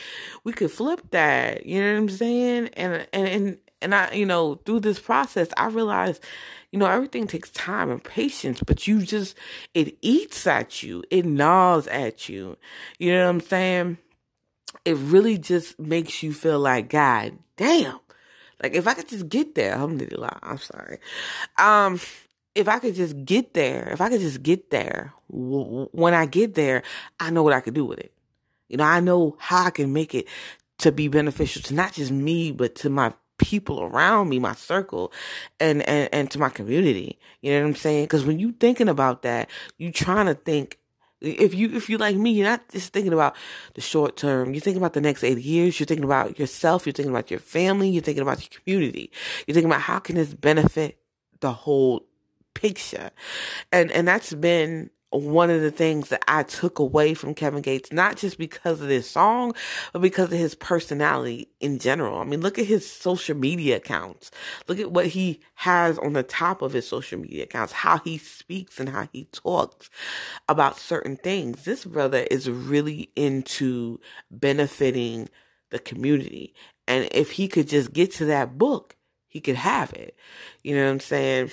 We 0.43 0.53
could 0.53 0.69
flip 0.69 1.01
that, 1.09 1.65
you 1.65 1.81
know 1.81 1.93
what 1.93 2.01
I'm 2.01 2.09
saying? 2.09 2.69
And 2.73 3.07
and 3.11 3.27
and 3.27 3.57
and 3.81 3.95
I, 3.95 4.11
you 4.13 4.25
know, 4.25 4.55
through 4.65 4.81
this 4.81 4.99
process, 4.99 5.49
I 5.57 5.67
realized, 5.67 6.23
you 6.71 6.79
know, 6.79 6.85
everything 6.85 7.27
takes 7.27 7.49
time 7.51 7.89
and 7.89 8.03
patience, 8.03 8.61
but 8.65 8.87
you 8.87 9.01
just 9.01 9.35
it 9.73 9.97
eats 10.01 10.45
at 10.47 10.83
you, 10.83 11.03
it 11.09 11.25
gnaws 11.25 11.87
at 11.87 12.29
you. 12.29 12.57
You 12.99 13.13
know 13.13 13.23
what 13.25 13.29
I'm 13.29 13.41
saying? 13.41 13.97
It 14.85 14.97
really 14.97 15.37
just 15.37 15.79
makes 15.79 16.23
you 16.23 16.33
feel 16.33 16.59
like, 16.59 16.89
God 16.89 17.37
damn. 17.57 17.99
Like 18.61 18.73
if 18.73 18.87
I 18.87 18.93
could 18.93 19.09
just 19.09 19.27
get 19.27 19.55
there, 19.55 19.75
I'm 19.75 20.57
sorry. 20.57 20.99
Um, 21.57 21.99
if 22.53 22.67
I 22.67 22.79
could 22.79 22.95
just 22.95 23.25
get 23.25 23.53
there, 23.53 23.89
if 23.91 24.01
I 24.01 24.09
could 24.09 24.21
just 24.21 24.43
get 24.43 24.69
there, 24.69 25.13
when 25.29 26.13
I 26.13 26.25
get 26.25 26.53
there, 26.53 26.83
I 27.19 27.29
know 27.31 27.43
what 27.43 27.53
I 27.53 27.61
could 27.61 27.73
do 27.73 27.85
with 27.85 27.99
it. 27.99 28.13
You 28.69 28.77
know, 28.77 28.83
I 28.83 28.99
know 28.99 29.35
how 29.39 29.65
I 29.65 29.69
can 29.69 29.93
make 29.93 30.13
it 30.13 30.27
to 30.79 30.91
be 30.91 31.07
beneficial 31.07 31.61
to 31.63 31.73
not 31.73 31.93
just 31.93 32.11
me, 32.11 32.51
but 32.51 32.75
to 32.75 32.89
my 32.89 33.13
people 33.41 33.81
around 33.81 34.29
me, 34.29 34.39
my 34.39 34.53
circle, 34.53 35.11
and 35.59 35.81
and 35.87 36.09
and 36.13 36.31
to 36.31 36.39
my 36.39 36.49
community. 36.49 37.19
You 37.41 37.51
know 37.51 37.61
what 37.61 37.67
I'm 37.67 37.75
saying? 37.75 38.05
Because 38.05 38.25
when 38.25 38.39
you 38.39 38.53
thinking 38.53 38.87
about 38.87 39.23
that, 39.23 39.49
you 39.77 39.91
trying 39.91 40.27
to 40.27 40.35
think. 40.35 40.77
If 41.19 41.53
you 41.53 41.69
if 41.75 41.87
you 41.87 41.99
like 41.99 42.15
me, 42.15 42.31
you're 42.31 42.47
not 42.47 42.67
just 42.69 42.93
thinking 42.93 43.13
about 43.13 43.35
the 43.75 43.81
short 43.81 44.17
term. 44.17 44.55
You're 44.55 44.61
thinking 44.61 44.81
about 44.81 44.93
the 44.93 45.01
next 45.01 45.23
eight 45.23 45.37
years. 45.37 45.79
You're 45.79 45.85
thinking 45.85 46.03
about 46.03 46.39
yourself. 46.39 46.87
You're 46.87 46.93
thinking 46.93 47.11
about 47.11 47.29
your 47.29 47.39
family. 47.39 47.89
You're 47.89 48.01
thinking 48.01 48.23
about 48.23 48.41
your 48.41 48.59
community. 48.59 49.11
You're 49.45 49.53
thinking 49.53 49.69
about 49.69 49.81
how 49.81 49.99
can 49.99 50.15
this 50.15 50.33
benefit 50.33 50.97
the 51.41 51.53
whole 51.53 52.07
picture. 52.55 53.11
And 53.71 53.91
and 53.91 54.07
that's 54.07 54.33
been 54.33 54.89
one 55.11 55.49
of 55.49 55.61
the 55.61 55.71
things 55.71 56.09
that 56.09 56.23
I 56.27 56.43
took 56.43 56.79
away 56.79 57.13
from 57.13 57.35
Kevin 57.35 57.61
Gates, 57.61 57.91
not 57.91 58.17
just 58.17 58.37
because 58.37 58.81
of 58.81 58.87
this 58.87 59.09
song, 59.09 59.53
but 59.91 60.01
because 60.01 60.31
of 60.31 60.37
his 60.37 60.55
personality 60.55 61.49
in 61.59 61.79
general. 61.79 62.19
I 62.19 62.23
mean, 62.23 62.41
look 62.41 62.57
at 62.57 62.65
his 62.65 62.89
social 62.89 63.35
media 63.35 63.77
accounts. 63.77 64.31
Look 64.67 64.79
at 64.79 64.91
what 64.91 65.07
he 65.07 65.41
has 65.55 65.97
on 65.99 66.13
the 66.13 66.23
top 66.23 66.61
of 66.61 66.73
his 66.73 66.87
social 66.87 67.19
media 67.19 67.43
accounts, 67.43 67.73
how 67.73 67.99
he 67.99 68.17
speaks 68.17 68.79
and 68.79 68.89
how 68.89 69.09
he 69.11 69.25
talks 69.25 69.89
about 70.47 70.77
certain 70.77 71.17
things. 71.17 71.65
This 71.65 71.85
brother 71.85 72.25
is 72.31 72.49
really 72.49 73.11
into 73.15 73.99
benefiting 74.29 75.29
the 75.71 75.79
community. 75.79 76.53
And 76.87 77.07
if 77.11 77.31
he 77.31 77.47
could 77.47 77.67
just 77.67 77.93
get 77.93 78.11
to 78.13 78.25
that 78.25 78.57
book, 78.57 78.95
he 79.27 79.39
could 79.39 79.55
have 79.55 79.93
it. 79.93 80.15
You 80.63 80.75
know 80.75 80.85
what 80.85 80.91
I'm 80.91 80.99
saying? 80.99 81.51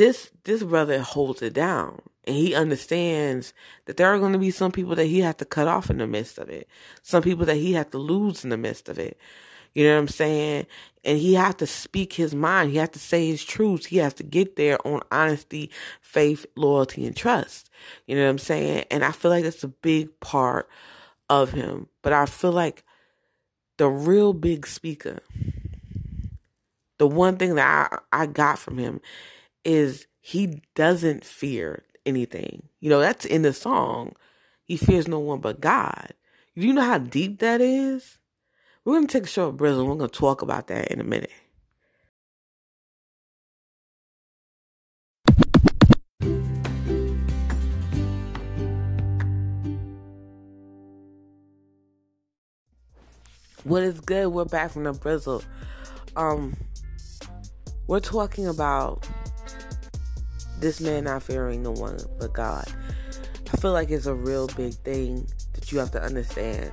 This 0.00 0.30
this 0.44 0.62
brother 0.62 1.02
holds 1.02 1.42
it 1.42 1.52
down 1.52 2.00
and 2.24 2.34
he 2.34 2.54
understands 2.54 3.52
that 3.84 3.98
there 3.98 4.06
are 4.06 4.18
going 4.18 4.32
to 4.32 4.38
be 4.38 4.50
some 4.50 4.72
people 4.72 4.94
that 4.94 5.04
he 5.04 5.20
has 5.20 5.34
to 5.34 5.44
cut 5.44 5.68
off 5.68 5.90
in 5.90 5.98
the 5.98 6.06
midst 6.06 6.38
of 6.38 6.48
it 6.48 6.66
some 7.02 7.22
people 7.22 7.44
that 7.44 7.56
he 7.56 7.74
has 7.74 7.84
to 7.88 7.98
lose 7.98 8.42
in 8.42 8.48
the 8.48 8.56
midst 8.56 8.88
of 8.88 8.98
it. 8.98 9.18
You 9.74 9.84
know 9.84 9.92
what 9.94 10.00
i'm 10.00 10.08
saying? 10.08 10.66
And 11.04 11.18
he 11.18 11.34
has 11.34 11.54
to 11.56 11.66
speak 11.66 12.14
his 12.14 12.34
mind. 12.34 12.70
He 12.70 12.78
has 12.78 12.88
to 12.90 12.98
say 12.98 13.26
his 13.26 13.44
truths. 13.44 13.86
He 13.86 13.98
has 13.98 14.14
to 14.14 14.22
get 14.22 14.56
there 14.56 14.84
on 14.86 15.02
honesty 15.12 15.70
faith 16.00 16.46
loyalty 16.56 17.06
and 17.06 17.14
trust. 17.14 17.68
You 18.06 18.16
know 18.16 18.24
what 18.24 18.30
i'm 18.30 18.38
saying? 18.38 18.86
And 18.90 19.04
i 19.04 19.12
feel 19.12 19.30
like 19.30 19.44
that's 19.44 19.64
a 19.64 19.68
big 19.68 20.18
part 20.20 20.66
of 21.28 21.52
him. 21.52 21.88
But 22.00 22.14
i 22.14 22.24
feel 22.24 22.52
like 22.52 22.84
the 23.76 23.88
real 23.88 24.32
big 24.32 24.66
speaker 24.66 25.20
the 26.96 27.06
one 27.06 27.36
thing 27.36 27.54
that 27.56 28.00
i, 28.12 28.22
I 28.22 28.26
got 28.26 28.58
from 28.58 28.78
him 28.78 29.00
is 29.64 30.06
he 30.20 30.62
doesn't 30.74 31.24
fear 31.24 31.84
anything. 32.06 32.68
You 32.80 32.90
know, 32.90 33.00
that's 33.00 33.24
in 33.24 33.42
the 33.42 33.52
song. 33.52 34.14
He 34.64 34.76
fears 34.76 35.08
no 35.08 35.18
one 35.18 35.40
but 35.40 35.60
God. 35.60 36.14
Do 36.56 36.66
you 36.66 36.72
know 36.72 36.82
how 36.82 36.98
deep 36.98 37.38
that 37.40 37.60
is? 37.60 38.18
We're 38.84 38.94
going 38.94 39.06
to 39.06 39.12
take 39.12 39.24
a 39.24 39.28
short 39.28 39.56
break 39.56 39.74
and 39.74 39.86
we're 39.86 39.96
going 39.96 40.10
to 40.10 40.18
talk 40.18 40.42
about 40.42 40.66
that 40.68 40.88
in 40.88 41.00
a 41.00 41.04
minute. 41.04 41.30
What 53.64 53.82
is 53.82 54.00
good? 54.00 54.28
We're 54.28 54.46
back 54.46 54.70
from 54.70 54.84
the 54.84 54.92
Brizzle. 54.92 55.44
Um, 56.16 56.56
we're 57.86 58.00
talking 58.00 58.46
about 58.46 59.06
this 60.60 60.80
man 60.80 61.04
not 61.04 61.22
fearing 61.22 61.62
no 61.62 61.72
one 61.72 61.98
but 62.18 62.32
God. 62.32 62.66
I 63.52 63.56
feel 63.56 63.72
like 63.72 63.90
it's 63.90 64.06
a 64.06 64.14
real 64.14 64.46
big 64.48 64.74
thing 64.74 65.26
that 65.54 65.72
you 65.72 65.78
have 65.78 65.90
to 65.92 66.02
understand. 66.02 66.70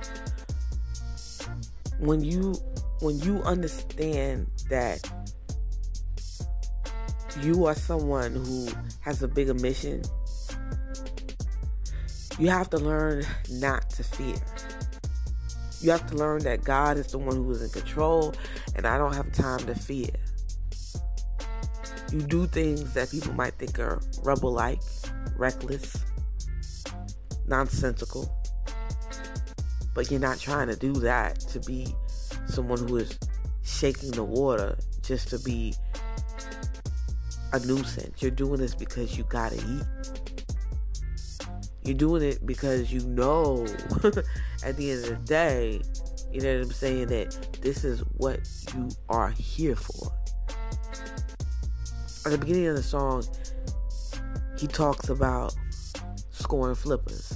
When 1.98 2.22
you 2.22 2.54
when 3.00 3.18
you 3.20 3.42
understand 3.42 4.46
that 4.70 5.00
you 7.40 7.66
are 7.66 7.74
someone 7.74 8.34
who 8.34 8.68
has 9.00 9.22
a 9.22 9.28
bigger 9.28 9.54
mission, 9.54 10.02
you 12.38 12.48
have 12.48 12.70
to 12.70 12.78
learn 12.78 13.24
not 13.50 13.88
to 13.90 14.04
fear. 14.04 14.36
You 15.80 15.90
have 15.90 16.06
to 16.08 16.16
learn 16.16 16.42
that 16.42 16.64
God 16.64 16.96
is 16.96 17.08
the 17.08 17.18
one 17.18 17.36
who 17.36 17.50
is 17.52 17.62
in 17.62 17.70
control, 17.70 18.34
and 18.74 18.86
I 18.86 18.98
don't 18.98 19.14
have 19.14 19.32
time 19.32 19.60
to 19.66 19.74
fear. 19.74 20.10
You 22.10 22.22
do 22.22 22.46
things 22.46 22.94
that 22.94 23.10
people 23.10 23.34
might 23.34 23.54
think 23.54 23.78
are 23.78 24.00
rebel 24.22 24.52
like, 24.52 24.80
reckless, 25.36 26.04
nonsensical. 27.46 28.34
But 29.94 30.10
you're 30.10 30.20
not 30.20 30.38
trying 30.38 30.68
to 30.68 30.76
do 30.76 30.92
that 30.94 31.40
to 31.40 31.60
be 31.60 31.94
someone 32.46 32.78
who 32.88 32.96
is 32.96 33.18
shaking 33.62 34.10
the 34.12 34.24
water 34.24 34.78
just 35.02 35.28
to 35.30 35.38
be 35.40 35.74
a 37.52 37.60
nuisance. 37.60 38.22
You're 38.22 38.30
doing 38.30 38.60
this 38.60 38.74
because 38.74 39.18
you 39.18 39.24
gotta 39.24 39.56
eat. 39.56 40.44
You're 41.82 41.96
doing 41.96 42.22
it 42.22 42.46
because 42.46 42.90
you 42.90 43.00
know 43.00 43.64
at 44.64 44.76
the 44.76 44.92
end 44.92 45.04
of 45.04 45.10
the 45.10 45.22
day, 45.24 45.80
you 46.32 46.40
know 46.40 46.56
what 46.56 46.64
I'm 46.66 46.72
saying, 46.72 47.08
that 47.08 47.58
this 47.60 47.84
is 47.84 48.00
what 48.16 48.40
you 48.74 48.88
are 49.08 49.30
here 49.30 49.76
for 49.76 50.17
at 52.28 52.32
the 52.32 52.38
beginning 52.44 52.66
of 52.66 52.76
the 52.76 52.82
song, 52.82 53.24
he 54.58 54.66
talks 54.66 55.08
about 55.08 55.54
scoring 56.30 56.74
flippers. 56.74 57.32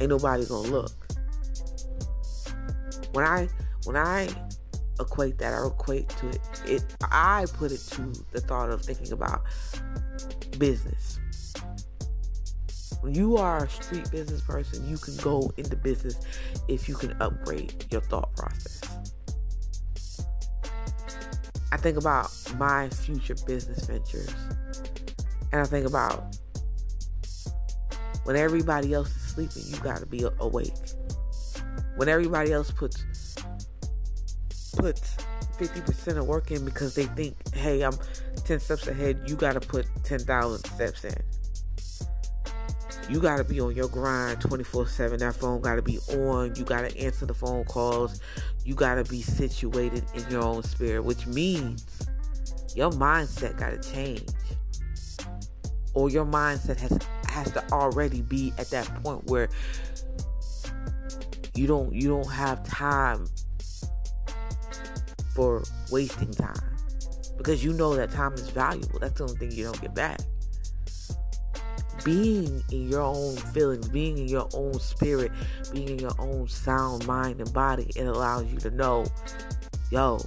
Ain't 0.00 0.10
nobody 0.10 0.46
gonna 0.46 0.68
look. 0.68 0.92
When 3.12 3.24
I 3.24 3.48
when 3.86 3.96
I 3.96 4.28
equate 5.00 5.38
that, 5.38 5.52
I 5.52 5.66
equate 5.66 6.08
to 6.10 6.28
it, 6.28 6.40
it 6.64 6.84
I 7.10 7.46
put 7.54 7.72
it 7.72 7.80
to 7.92 8.12
the 8.30 8.40
thought 8.40 8.70
of 8.70 8.82
thinking 8.82 9.12
about 9.12 9.42
business. 10.58 11.18
When 13.00 13.16
you 13.16 13.36
are 13.36 13.64
a 13.64 13.68
street 13.68 14.10
business 14.12 14.42
person, 14.42 14.88
you 14.88 14.96
can 14.96 15.16
go 15.16 15.50
into 15.56 15.74
business 15.74 16.20
if 16.68 16.88
you 16.88 16.94
can 16.94 17.20
upgrade 17.20 17.84
your 17.90 18.00
thought 18.02 18.34
process. 18.36 18.80
I 21.74 21.76
think 21.76 21.96
about 21.96 22.30
my 22.56 22.88
future 22.88 23.34
business 23.48 23.84
ventures. 23.86 24.32
And 25.50 25.60
I 25.60 25.64
think 25.64 25.88
about 25.88 26.36
when 28.22 28.36
everybody 28.36 28.94
else 28.94 29.08
is 29.08 29.22
sleeping, 29.22 29.62
you 29.66 29.82
got 29.82 29.98
to 29.98 30.06
be 30.06 30.24
awake. 30.38 30.72
When 31.96 32.08
everybody 32.08 32.52
else 32.52 32.70
puts 32.70 33.04
puts 34.76 35.16
50% 35.58 36.16
of 36.16 36.26
work 36.26 36.52
in 36.52 36.64
because 36.64 36.94
they 36.94 37.06
think, 37.06 37.34
"Hey, 37.52 37.82
I'm 37.82 37.98
10 38.44 38.60
steps 38.60 38.86
ahead, 38.86 39.22
you 39.26 39.34
got 39.34 39.54
to 39.54 39.60
put 39.60 39.84
10,000 40.04 40.64
steps 40.64 41.04
in. 41.04 41.16
You 43.10 43.20
got 43.20 43.38
to 43.38 43.44
be 43.44 43.60
on 43.60 43.74
your 43.74 43.88
grind 43.88 44.40
24 44.40 44.86
7. 44.86 45.18
That 45.18 45.34
phone 45.34 45.60
got 45.60 45.74
to 45.74 45.82
be 45.82 45.98
on. 46.16 46.54
You 46.54 46.64
got 46.64 46.88
to 46.88 46.98
answer 46.98 47.26
the 47.26 47.34
phone 47.34 47.64
calls. 47.64 48.20
You 48.64 48.74
got 48.74 48.94
to 48.94 49.04
be 49.04 49.20
situated 49.20 50.04
in 50.14 50.28
your 50.30 50.42
own 50.42 50.62
spirit, 50.62 51.04
which 51.04 51.26
means 51.26 51.86
your 52.74 52.90
mindset 52.90 53.58
got 53.58 53.70
to 53.70 53.92
change. 53.92 54.28
Or 55.92 56.10
your 56.10 56.24
mindset 56.24 56.78
has 56.78 56.98
has 57.28 57.50
to 57.52 57.72
already 57.72 58.22
be 58.22 58.52
at 58.58 58.70
that 58.70 58.86
point 59.02 59.24
where 59.24 59.48
you 61.54 61.66
don't 61.66 61.92
you 61.92 62.08
don't 62.08 62.30
have 62.30 62.64
time 62.64 63.26
for 65.34 65.62
wasting 65.90 66.32
time 66.32 66.76
because 67.36 67.64
you 67.64 67.72
know 67.72 67.94
that 67.94 68.10
time 68.10 68.34
is 68.34 68.48
valuable. 68.50 68.98
That's 68.98 69.18
the 69.18 69.24
only 69.24 69.36
thing 69.36 69.52
you 69.52 69.64
don't 69.64 69.80
get 69.80 69.94
back. 69.94 70.20
Being 72.04 72.62
in 72.70 72.88
your 72.88 73.00
own 73.00 73.36
feelings, 73.36 73.88
being 73.88 74.18
in 74.18 74.28
your 74.28 74.48
own 74.54 74.78
spirit, 74.78 75.32
being 75.72 75.88
in 75.88 75.98
your 75.98 76.14
own 76.18 76.48
sound 76.48 77.06
mind 77.06 77.40
and 77.40 77.52
body, 77.52 77.90
it 77.96 78.06
allows 78.06 78.52
you 78.52 78.58
to 78.58 78.70
know, 78.70 79.06
yo, 79.90 80.20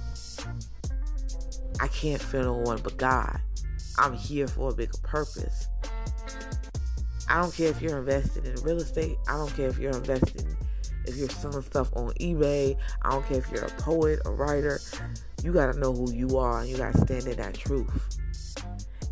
I 1.80 1.86
can't 1.88 2.20
feel 2.20 2.42
no 2.42 2.54
one 2.54 2.80
but 2.82 2.96
God. 2.96 3.40
I'm 3.98 4.14
here 4.14 4.48
for 4.48 4.70
a 4.70 4.74
bigger 4.74 4.98
purpose. 5.02 5.68
I 7.28 7.40
don't 7.40 7.54
care 7.54 7.68
if 7.68 7.80
you're 7.80 7.98
invested 7.98 8.46
in 8.46 8.54
real 8.62 8.78
estate. 8.78 9.16
I 9.28 9.32
don't 9.32 9.54
care 9.54 9.68
if 9.68 9.78
you're 9.78 9.96
invested 9.96 10.46
if 11.08 11.16
you're 11.16 11.28
selling 11.28 11.62
stuff 11.62 11.90
on 11.96 12.10
eBay. 12.20 12.76
I 13.02 13.10
don't 13.10 13.26
care 13.26 13.38
if 13.38 13.50
you're 13.50 13.64
a 13.64 13.70
poet, 13.70 14.20
a 14.24 14.30
writer. 14.30 14.80
You 15.42 15.52
got 15.52 15.72
to 15.72 15.78
know 15.78 15.92
who 15.92 16.12
you 16.12 16.36
are 16.38 16.60
and 16.60 16.68
you 16.68 16.76
got 16.76 16.92
to 16.94 17.00
stand 17.00 17.26
in 17.26 17.36
that 17.38 17.54
truth. 17.54 18.18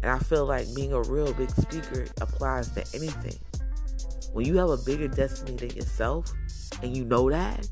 And 0.03 0.11
I 0.11 0.19
feel 0.19 0.47
like 0.47 0.67
being 0.75 0.93
a 0.93 1.03
real 1.03 1.33
big 1.33 1.51
speaker 1.51 2.07
applies 2.21 2.71
to 2.71 2.85
anything. 2.95 3.39
When 4.33 4.45
you 4.47 4.57
have 4.59 4.69
a 4.69 4.77
bigger 4.77 5.09
destiny 5.09 5.57
than 5.57 5.71
yourself 5.71 6.33
and 6.83 6.97
you 6.97 7.05
know 7.05 7.31
that, 7.31 7.69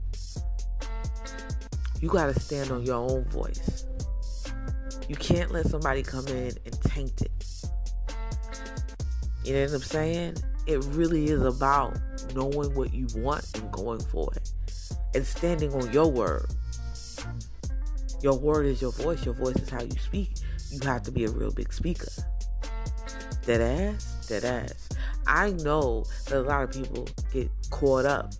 you 2.01 2.09
got 2.09 2.33
to 2.33 2.41
stand 2.41 2.71
on 2.71 2.83
your 2.85 2.97
own 2.97 3.25
voice. 3.25 3.87
You 5.09 5.17
can't 5.17 5.51
let 5.53 5.67
somebody 5.67 6.03
come 6.03 6.27
in 6.29 6.53
and 6.65 6.81
taint 6.83 7.23
it. 7.23 7.31
You 9.45 9.55
know 9.55 9.65
what 9.65 9.75
I'm 9.75 9.83
saying? 9.83 10.37
It 10.67 10.83
really 10.91 11.27
is 11.27 11.43
about 11.43 11.99
knowing 12.35 12.75
what 12.75 12.95
you 12.95 13.07
want 13.17 13.47
and 13.59 13.71
going 13.71 14.01
for 14.01 14.31
it 14.35 14.51
and 15.15 15.25
standing 15.27 15.73
on 15.75 15.93
your 15.93 16.11
word. 16.11 16.47
Your 18.23 18.39
word 18.39 18.65
is 18.67 18.81
your 18.81 18.93
voice, 18.93 19.25
your 19.25 19.35
voice 19.35 19.57
is 19.57 19.69
how 19.69 19.83
you 19.83 19.91
speak. 19.99 20.31
You 20.75 20.81
have 20.89 21.05
to 21.05 21.13
be 21.13 21.25
a 21.25 21.31
real 21.31 21.53
big 21.53 21.73
speaker. 21.73 22.11
Dead 23.47 23.61
ass, 23.61 24.27
dead 24.27 24.45
ass. 24.45 24.89
I 25.27 25.51
know 25.53 26.05
that 26.27 26.39
a 26.39 26.43
lot 26.43 26.65
of 26.65 26.73
people 26.73 27.07
get 27.33 27.49
caught 27.71 28.07
up 28.07 28.33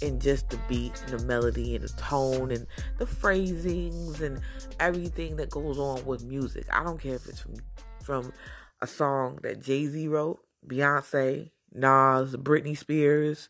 in 0.00 0.20
just 0.20 0.48
the 0.50 0.58
beat 0.68 0.92
and 1.06 1.18
the 1.18 1.24
melody 1.26 1.74
and 1.74 1.84
the 1.84 1.92
tone 2.00 2.52
and 2.52 2.68
the 2.98 3.06
phrasings 3.06 4.20
and 4.20 4.40
everything 4.78 5.36
that 5.36 5.50
goes 5.50 5.76
on 5.76 6.04
with 6.04 6.22
music. 6.22 6.66
I 6.72 6.84
don't 6.84 7.00
care 7.00 7.16
if 7.16 7.26
it's 7.26 7.40
from 7.40 7.54
from 8.02 8.32
a 8.80 8.86
song 8.86 9.38
that 9.42 9.62
Jay-Z 9.62 10.06
wrote, 10.08 10.40
Beyonce, 10.66 11.50
Nas, 11.72 12.36
Britney 12.36 12.76
Spears. 12.76 13.48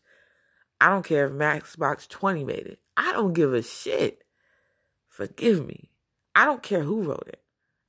I 0.81 0.89
don't 0.89 1.05
care 1.05 1.25
if 1.25 1.33
Matchbox 1.33 2.07
20 2.07 2.45
made 2.45 2.65
it. 2.65 2.79
I 2.97 3.11
don't 3.11 3.33
give 3.33 3.53
a 3.53 3.61
shit. 3.61 4.23
Forgive 5.09 5.67
me. 5.67 5.91
I 6.33 6.45
don't 6.45 6.63
care 6.63 6.83
who 6.83 7.03
wrote 7.03 7.27
it. 7.27 7.41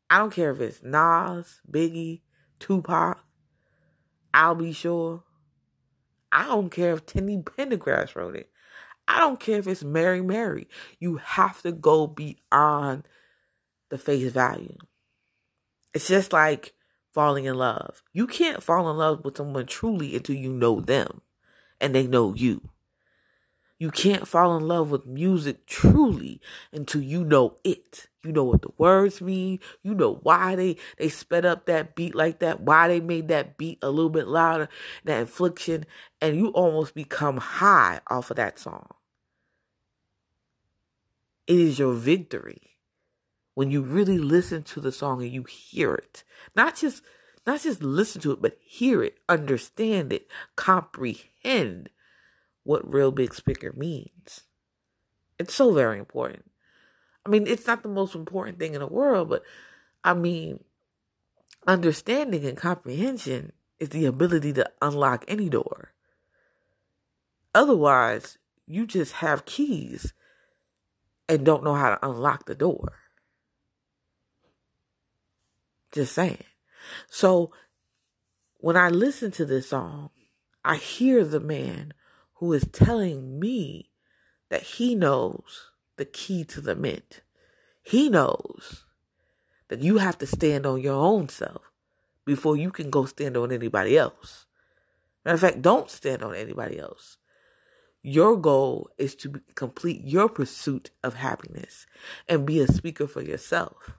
I 0.09 0.19
don't 0.19 0.33
care 0.33 0.51
if 0.53 0.61
it's 0.61 0.83
Nas, 0.83 1.61
Biggie, 1.71 2.21
Tupac, 2.59 3.25
Al 4.33 4.55
B. 4.55 4.73
Sure. 4.73 5.25
I 6.31 6.45
don't 6.45 6.71
care 6.71 6.93
if 6.93 7.07
Teddy 7.07 7.39
Pendergrass 7.39 8.15
wrote 8.15 8.37
it. 8.37 8.51
I 9.09 9.21
don't 9.21 9.41
care 9.41 9.59
if 9.59 9.67
it's 9.67 9.85
Mary 9.85 10.21
Mary. 10.21 10.69
You 10.99 11.17
have 11.17 11.63
to 11.63 11.73
go 11.73 12.07
beyond 12.07 13.09
the 13.89 13.99
face 13.99 14.33
value. 14.33 14.77
It's 15.95 16.09
just 16.09 16.33
like 16.33 16.75
falling 17.15 17.47
in 17.47 17.55
love. 17.55 18.03
You 18.13 18.27
can't 18.27 18.63
fall 18.63 18.91
in 18.91 18.99
love 18.99 19.25
with 19.25 19.37
someone 19.37 19.67
truly 19.67 20.15
until 20.17 20.37
you 20.37 20.53
know 20.53 20.81
them 20.81 21.23
and 21.81 21.95
they 21.95 22.07
know 22.07 22.35
you. 22.35 22.69
You 23.79 23.91
can't 23.91 24.27
fall 24.27 24.57
in 24.57 24.67
love 24.67 24.91
with 24.91 25.05
music 25.05 25.67
truly 25.67 26.41
until 26.73 27.03
you 27.03 27.23
know 27.25 27.57
it. 27.63 28.09
You 28.25 28.33
know 28.33 28.45
what 28.45 28.63
the 28.63 28.71
words 28.79 29.21
mean. 29.21 29.61
You 29.83 29.95
know 29.95 30.19
why 30.23 30.57
they, 30.57 30.77
they 30.99 31.11
sped 31.11 31.45
up 31.45 31.67
that 31.67 31.95
beat 31.95 32.15
like 32.15 32.39
that, 32.39 32.61
why 32.61 32.89
they 32.89 33.01
made 33.01 33.29
that 33.29 33.59
beat 33.59 33.79
a 33.83 33.91
little 33.91 34.11
bit 34.11 34.29
louder, 34.29 34.71
that 35.05 35.21
infliction, 35.21 35.85
and 36.23 36.37
you 36.37 36.49
almost 36.49 36.95
become 36.95 37.37
high 37.37 38.01
off 38.09 38.31
of 38.31 38.37
that 38.39 38.59
song. 38.59 38.89
It 41.47 41.59
is 41.59 41.79
your 41.79 41.93
victory 41.93 42.79
when 43.55 43.71
you 43.71 43.83
really 43.83 44.19
listen 44.19 44.63
to 44.63 44.81
the 44.81 44.91
song 44.91 45.23
and 45.23 45.31
you 45.31 45.45
hear 45.45 45.95
it. 45.95 46.25
Not 46.57 46.77
just 46.77 47.03
not 47.47 47.63
just 47.63 47.83
listen 47.83 48.21
to 48.23 48.33
it, 48.33 48.43
but 48.43 48.59
hear 48.65 49.05
it, 49.05 49.19
understand 49.29 50.13
it, 50.13 50.29
comprehend 50.57 51.91
what 52.67 52.93
real 52.93 53.13
big 53.13 53.33
speaker 53.33 53.73
means. 53.77 54.43
It's 55.39 55.55
so 55.55 55.73
very 55.73 55.99
important. 55.99 56.51
I 57.25 57.29
mean, 57.29 57.47
it's 57.47 57.67
not 57.67 57.83
the 57.83 57.89
most 57.89 58.15
important 58.15 58.59
thing 58.59 58.75
in 58.75 58.81
the 58.81 58.87
world, 58.87 59.29
but 59.29 59.43
I 60.03 60.15
mean, 60.15 60.65
understanding 61.67 62.45
and 62.45 62.57
comprehension 62.57 63.53
is 63.79 63.91
the 63.91 64.07
ability 64.07 64.53
to 64.55 64.71
unlock 64.83 65.25
any 65.29 65.49
door. 65.49 65.93
Otherwise, 67.55 68.39
you 68.67 68.87
just 68.87 69.15
have 69.15 69.45
keys 69.45 70.13
and 71.29 71.45
don't 71.45 71.65
know 71.65 71.75
how 71.75 71.95
to 71.95 72.09
unlock 72.09 72.47
the 72.47 72.55
door. 72.55 72.93
Just 75.93 76.15
saying. 76.15 76.45
So 77.09 77.53
when 78.59 78.77
I 78.77 78.89
listen 78.89 79.31
to 79.33 79.45
this 79.45 79.69
song, 79.69 80.11
I 80.65 80.77
hear 80.77 81.25
the 81.25 81.41
man 81.41 81.95
who 82.37 82.53
is 82.53 82.69
telling 82.73 83.39
me 83.39 83.91
that 84.49 84.63
he 84.63 84.95
knows 84.95 85.71
the 85.97 86.05
key 86.05 86.45
to 86.45 86.61
the 86.61 86.75
mint. 86.75 87.23
He 87.83 88.09
knows 88.09 88.85
that 89.69 89.81
you 89.81 89.99
have 89.99 90.19
to 90.19 90.27
stand 90.27 90.67
on 90.67 90.81
your 90.81 90.95
own 90.95 91.29
self 91.29 91.73
before 92.25 92.57
you 92.57 92.71
can 92.71 92.91
go 92.91 93.05
stand 93.05 93.37
on 93.37 93.53
anybody 93.53 93.97
else. 93.97 94.47
Matter 95.25 95.35
of 95.35 95.41
fact, 95.41 95.63
don't 95.63 95.91
stand 95.91 96.23
on 96.23 96.35
anybody 96.35 96.79
else. 96.79 97.17
Your 98.03 98.37
goal 98.37 98.89
is 98.99 99.17
to 99.17 99.41
complete 99.55 100.03
your 100.05 100.29
pursuit 100.29 100.91
of 101.03 101.15
happiness 101.15 101.87
and 102.29 102.47
be 102.47 102.61
a 102.61 102.69
speaker 102.69 103.07
for 103.09 103.23
yourself 103.23 103.97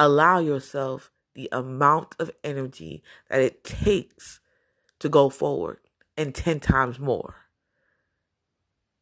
allow 0.00 0.38
yourself 0.38 1.12
the 1.34 1.46
amount 1.52 2.16
of 2.18 2.30
energy 2.42 3.02
that 3.28 3.40
it 3.42 3.62
takes 3.62 4.40
to 4.98 5.10
go 5.10 5.28
forward 5.28 5.78
and 6.20 6.34
10 6.34 6.60
times 6.60 6.98
more. 6.98 7.36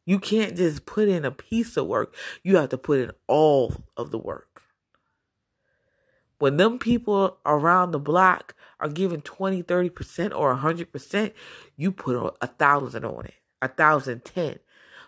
You 0.05 0.19
can't 0.19 0.55
just 0.55 0.85
put 0.85 1.09
in 1.09 1.25
a 1.25 1.31
piece 1.31 1.75
of 1.75 1.85
work, 1.85 2.15
you 2.43 2.55
have 2.55 2.69
to 2.69 2.77
put 2.77 2.99
in 2.99 3.11
all 3.27 3.83
of 3.97 4.11
the 4.11 4.17
work. 4.17 4.63
When 6.39 6.55
them 6.55 6.79
people 6.79 7.37
around 7.45 7.91
the 7.91 7.99
block 7.99 8.55
are 8.79 8.87
giving 8.87 9.21
20, 9.21 9.61
30% 9.61 10.33
or 10.33 10.55
100%, 10.55 11.33
you 11.75 11.91
put 11.91 12.35
a 12.41 12.47
thousand 12.47 13.03
on 13.03 13.25
it, 13.25 13.35
a 13.61 13.67
thousand 13.67 14.23
ten. 14.23 14.59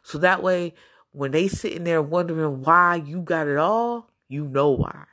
So 0.04 0.18
that 0.18 0.44
way, 0.44 0.74
when 1.14 1.32
they 1.32 1.48
sitting 1.48 1.86
there 1.86 2.02
wondering 2.02 2.62
why 2.62 2.96
you 2.96 3.22
got 3.22 3.48
it 3.48 3.58
all, 3.58 4.12
you 4.28 4.46
know 4.46 4.72
why. 4.72 5.06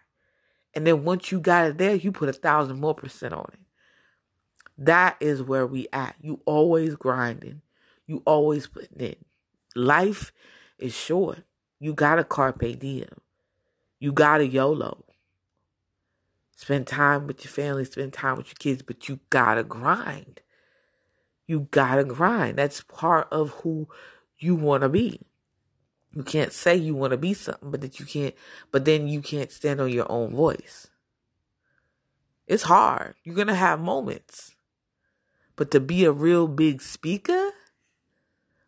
And 0.74 0.84
then 0.87 1.04
once 1.04 1.30
you 1.30 1.40
got 1.40 1.66
it 1.66 1.78
there, 1.78 1.94
you 1.94 2.11
put 2.11 2.28
a 2.28 2.32
thousand 2.32 2.80
more 2.80 2.94
percent 2.94 3.32
on 3.32 3.48
it. 3.52 3.61
That 4.78 5.16
is 5.20 5.42
where 5.42 5.66
we 5.66 5.88
at. 5.92 6.14
You 6.22 6.40
always 6.46 6.94
grinding. 6.94 7.62
You 8.06 8.22
always 8.24 8.68
putting 8.68 9.00
in. 9.00 9.16
Life 9.74 10.32
is 10.78 10.94
short. 10.94 11.40
You 11.80 11.92
got 11.92 12.18
a 12.18 12.24
carpe 12.24 12.78
diem. 12.78 13.20
You 13.98 14.12
gotta 14.12 14.46
YOLO. 14.46 15.04
Spend 16.56 16.86
time 16.86 17.26
with 17.26 17.44
your 17.44 17.50
family, 17.50 17.84
spend 17.84 18.12
time 18.12 18.36
with 18.36 18.48
your 18.48 18.56
kids, 18.58 18.82
but 18.82 19.08
you 19.08 19.20
gotta 19.30 19.64
grind. 19.64 20.40
You 21.46 21.68
gotta 21.70 22.04
grind. 22.04 22.58
That's 22.58 22.82
part 22.82 23.28
of 23.32 23.50
who 23.62 23.88
you 24.38 24.54
wanna 24.54 24.88
be. 24.88 25.20
You 26.14 26.22
can't 26.22 26.52
say 26.52 26.74
you 26.74 26.94
want 26.94 27.12
to 27.12 27.16
be 27.16 27.34
something, 27.34 27.70
but 27.70 27.80
that 27.80 28.00
you 28.00 28.06
can't, 28.06 28.34
but 28.72 28.84
then 28.84 29.08
you 29.08 29.20
can't 29.20 29.52
stand 29.52 29.80
on 29.80 29.90
your 29.90 30.10
own 30.10 30.34
voice. 30.34 30.88
It's 32.46 32.64
hard. 32.64 33.14
You're 33.24 33.44
to 33.44 33.54
have 33.54 33.78
moments. 33.78 34.56
But 35.58 35.72
to 35.72 35.80
be 35.80 36.04
a 36.04 36.12
real 36.12 36.46
big 36.46 36.80
speaker, 36.80 37.50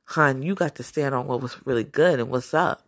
hon, 0.06 0.42
you 0.42 0.56
got 0.56 0.74
to 0.74 0.82
stand 0.82 1.14
on 1.14 1.28
what 1.28 1.40
was 1.40 1.64
really 1.64 1.84
good 1.84 2.18
and 2.18 2.28
what's 2.28 2.52
up. 2.52 2.82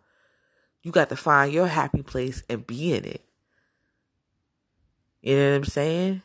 You 0.83 0.91
got 0.91 1.09
to 1.11 1.17
find 1.17 1.53
your 1.53 1.69
happy 1.69 2.03
place 2.03 2.43
and 2.51 2.67
be 2.67 2.93
in 2.93 3.05
it. 3.05 3.25
You 5.21 5.37
know 5.37 5.51
what 5.51 5.57
I'm 5.59 5.65
saying? 5.67 6.23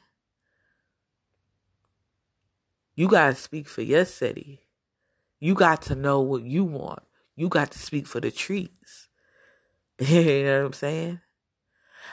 You 2.95 3.07
got 3.07 3.29
to 3.29 3.35
speak 3.35 3.67
for 3.67 3.83
your 3.83 4.05
city. 4.05 4.61
You 5.39 5.53
got 5.53 5.83
to 5.83 5.93
know 5.93 6.19
what 6.19 6.41
you 6.41 6.63
want. 6.63 7.03
You 7.35 7.47
got 7.47 7.69
to 7.73 7.77
speak 7.77 8.07
for 8.07 8.19
the 8.19 8.31
trees. 8.31 9.07
you 9.99 10.45
know 10.45 10.61
what 10.61 10.65
I'm 10.65 10.73
saying? 10.73 11.21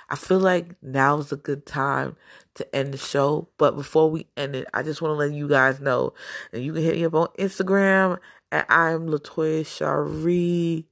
I 0.08 0.16
feel 0.16 0.38
like 0.38 0.74
now 0.82 1.18
is 1.18 1.32
a 1.32 1.36
good 1.36 1.66
time 1.66 2.16
to 2.54 2.74
end 2.74 2.94
the 2.94 2.98
show. 2.98 3.48
But 3.58 3.76
before 3.76 4.10
we 4.10 4.26
end 4.36 4.56
it, 4.56 4.66
I 4.74 4.82
just 4.82 5.02
want 5.02 5.12
to 5.12 5.16
let 5.16 5.32
you 5.32 5.48
guys 5.48 5.80
know 5.80 6.14
that 6.52 6.60
you 6.60 6.72
can 6.72 6.82
hit 6.82 6.96
me 6.96 7.04
up 7.04 7.14
on 7.14 7.28
Instagram 7.38 8.18
at 8.52 8.66
I'm 8.68 9.08
Latoya 9.08 9.66
Shari 9.66 10.86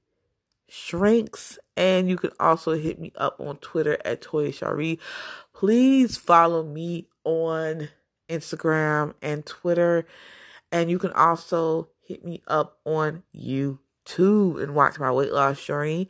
Shrinks. 0.69 1.59
And 1.77 2.09
you 2.09 2.17
can 2.17 2.31
also 2.38 2.73
hit 2.73 2.99
me 2.99 3.12
up 3.17 3.41
on 3.41 3.57
Twitter 3.57 3.99
at 4.05 4.23
Toya 4.23 4.53
Shari. 4.53 4.99
Please 5.55 6.17
follow 6.17 6.62
me 6.62 7.07
on 7.25 7.88
Instagram 8.29 9.15
and 9.23 9.47
Twitter. 9.47 10.07
And 10.71 10.91
you 10.91 10.99
can 10.99 11.12
also 11.12 11.88
hit 12.05 12.25
me 12.25 12.43
up 12.47 12.79
on 12.85 13.23
YouTube 13.35 14.62
and 14.62 14.75
watch 14.75 14.99
my 14.99 15.11
weight 15.12 15.33
loss 15.33 15.65
journey 15.65 16.09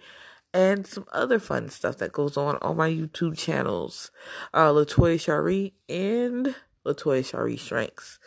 and 0.54 0.86
some 0.86 1.06
other 1.12 1.38
fun 1.38 1.68
stuff 1.68 1.98
that 1.98 2.12
goes 2.12 2.36
on 2.36 2.58
on 2.60 2.76
my 2.76 2.90
YouTube 2.90 3.36
channels, 3.38 4.10
uh, 4.52 4.68
Latoya 4.68 5.18
Shari 5.18 5.74
and 5.88 6.54
Latoya 6.84 7.24
Shari 7.24 7.56
Shrinks. 7.56 8.18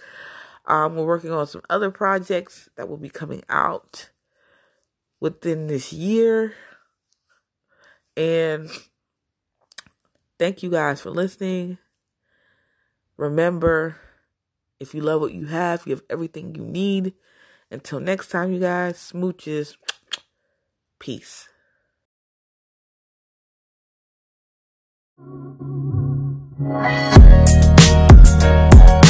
Um, 0.65 0.95
we're 0.95 1.05
working 1.05 1.31
on 1.31 1.45
some 1.45 1.61
other 1.69 1.91
projects 1.91 2.69
that 2.75 2.89
will 2.89 2.97
be 2.97 3.09
coming 3.09 3.43
out 3.49 4.09
within 5.19 5.67
this 5.67 5.93
year. 5.93 6.55
And 8.17 8.69
thank 10.39 10.63
you 10.63 10.71
guys 10.71 11.01
for 11.01 11.11
listening. 11.11 11.77
Remember, 13.17 13.97
if 14.79 14.93
you 14.93 15.01
love 15.01 15.21
what 15.21 15.33
you 15.33 15.47
have, 15.47 15.83
you 15.85 15.93
have 15.93 16.03
everything 16.09 16.55
you 16.55 16.63
need. 16.63 17.13
Until 17.69 17.99
next 17.99 18.29
time, 18.29 18.51
you 18.51 18.59
guys, 18.59 18.97
smooches. 18.97 19.75
Peace. 20.99 21.49
Thank 25.17 25.59
you. 28.93 29.04